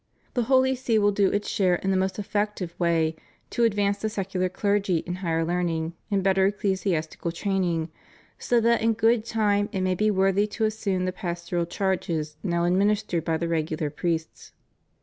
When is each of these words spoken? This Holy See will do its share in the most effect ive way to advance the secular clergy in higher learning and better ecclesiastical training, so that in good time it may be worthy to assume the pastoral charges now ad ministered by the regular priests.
This 0.33 0.47
Holy 0.47 0.73
See 0.73 0.97
will 0.97 1.11
do 1.11 1.29
its 1.29 1.47
share 1.47 1.75
in 1.75 1.91
the 1.91 1.95
most 1.95 2.17
effect 2.17 2.59
ive 2.59 2.73
way 2.79 3.15
to 3.51 3.63
advance 3.65 3.99
the 3.99 4.09
secular 4.09 4.49
clergy 4.49 5.03
in 5.05 5.17
higher 5.17 5.45
learning 5.45 5.93
and 6.09 6.23
better 6.23 6.47
ecclesiastical 6.47 7.31
training, 7.31 7.89
so 8.39 8.59
that 8.61 8.81
in 8.81 8.93
good 8.93 9.23
time 9.23 9.69
it 9.71 9.81
may 9.81 9.93
be 9.93 10.09
worthy 10.09 10.47
to 10.47 10.65
assume 10.65 11.05
the 11.05 11.11
pastoral 11.13 11.67
charges 11.67 12.35
now 12.41 12.65
ad 12.65 12.73
ministered 12.73 13.23
by 13.23 13.37
the 13.37 13.47
regular 13.47 13.91
priests. 13.91 14.53